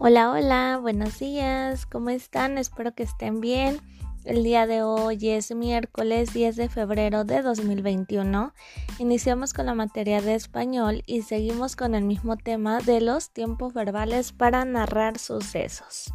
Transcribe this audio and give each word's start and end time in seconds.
Hola, 0.00 0.30
hola, 0.30 0.78
buenos 0.80 1.18
días, 1.18 1.84
¿cómo 1.84 2.10
están? 2.10 2.56
Espero 2.56 2.94
que 2.94 3.02
estén 3.02 3.40
bien. 3.40 3.80
El 4.24 4.44
día 4.44 4.64
de 4.68 4.84
hoy 4.84 5.18
es 5.28 5.52
miércoles 5.52 6.32
10 6.32 6.54
de 6.54 6.68
febrero 6.68 7.24
de 7.24 7.42
2021. 7.42 8.54
Iniciamos 9.00 9.52
con 9.52 9.66
la 9.66 9.74
materia 9.74 10.22
de 10.22 10.36
español 10.36 11.02
y 11.04 11.22
seguimos 11.22 11.74
con 11.74 11.96
el 11.96 12.04
mismo 12.04 12.36
tema 12.36 12.78
de 12.78 13.00
los 13.00 13.30
tiempos 13.30 13.74
verbales 13.74 14.30
para 14.30 14.64
narrar 14.64 15.18
sucesos. 15.18 16.12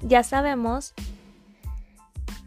Ya 0.00 0.22
sabemos 0.22 0.94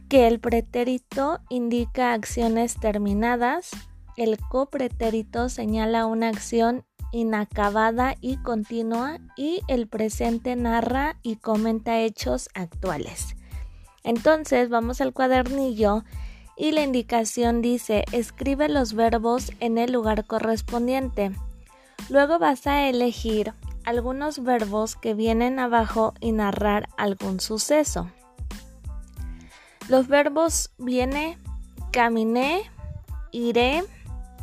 que 0.08 0.28
el 0.28 0.40
pretérito 0.40 1.42
indica 1.50 2.14
acciones 2.14 2.80
terminadas, 2.80 3.72
el 4.16 4.40
copretérito 4.40 5.50
señala 5.50 6.06
una 6.06 6.30
acción 6.30 6.86
inacabada 7.12 8.16
y 8.22 8.38
continua 8.38 9.20
y 9.36 9.62
el 9.68 9.88
presente 9.88 10.56
narra 10.56 11.18
y 11.24 11.38
comenta 11.38 12.00
hechos 12.00 12.50
actuales. 12.54 13.36
Entonces 14.04 14.70
vamos 14.70 15.02
al 15.02 15.14
cuadernillo 15.14 16.04
y 16.56 16.72
la 16.72 16.82
indicación 16.82 17.62
dice 17.62 18.06
escribe 18.12 18.70
los 18.70 18.94
verbos 18.94 19.52
en 19.60 19.78
el 19.78 19.92
lugar 19.92 20.26
correspondiente. 20.26 21.32
Luego 22.10 22.40
vas 22.40 22.68
a 22.68 22.88
elegir 22.88 23.54
algunos 23.86 24.44
verbos 24.44 24.96
que 24.96 25.14
vienen 25.14 25.60
abajo 25.60 26.14
y 26.20 26.32
narrar 26.32 26.90
algún 26.98 27.40
suceso. 27.40 28.10
Los 29.88 30.08
verbos 30.08 30.72
viene 30.78 31.38
caminé, 31.92 32.64
iré, 33.32 33.84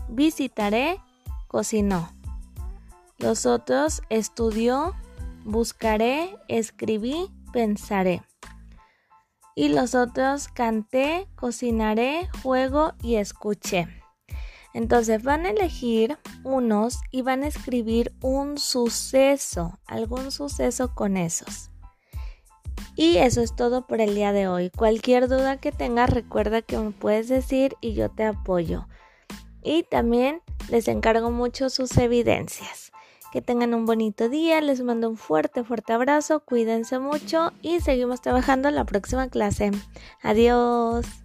visitaré, 0.08 1.00
cocinó. 1.46 2.13
Los 3.18 3.46
otros 3.46 4.02
estudió, 4.10 4.94
buscaré, 5.44 6.36
escribí, 6.48 7.30
pensaré. 7.52 8.22
Y 9.54 9.68
los 9.68 9.94
otros 9.94 10.48
canté, 10.48 11.28
cocinaré, 11.36 12.28
juego 12.42 12.94
y 13.00 13.16
escuché. 13.16 13.86
Entonces 14.72 15.22
van 15.22 15.46
a 15.46 15.50
elegir 15.50 16.18
unos 16.42 16.98
y 17.12 17.22
van 17.22 17.44
a 17.44 17.46
escribir 17.46 18.12
un 18.20 18.58
suceso, 18.58 19.78
algún 19.86 20.32
suceso 20.32 20.92
con 20.96 21.16
esos. 21.16 21.70
Y 22.96 23.18
eso 23.18 23.40
es 23.40 23.54
todo 23.54 23.86
por 23.86 24.00
el 24.00 24.16
día 24.16 24.32
de 24.32 24.48
hoy. 24.48 24.70
Cualquier 24.70 25.28
duda 25.28 25.58
que 25.58 25.70
tengas, 25.70 26.10
recuerda 26.10 26.62
que 26.62 26.76
me 26.76 26.90
puedes 26.90 27.28
decir 27.28 27.76
y 27.80 27.94
yo 27.94 28.10
te 28.10 28.24
apoyo. 28.24 28.88
Y 29.62 29.84
también 29.84 30.42
les 30.68 30.88
encargo 30.88 31.30
mucho 31.30 31.70
sus 31.70 31.96
evidencias. 31.96 32.92
Que 33.34 33.42
tengan 33.42 33.74
un 33.74 33.84
bonito 33.84 34.28
día, 34.28 34.60
les 34.60 34.80
mando 34.82 35.10
un 35.10 35.16
fuerte, 35.16 35.64
fuerte 35.64 35.92
abrazo, 35.92 36.38
cuídense 36.38 37.00
mucho 37.00 37.50
y 37.62 37.80
seguimos 37.80 38.20
trabajando 38.20 38.68
en 38.68 38.76
la 38.76 38.84
próxima 38.84 39.26
clase. 39.28 39.72
Adiós. 40.22 41.23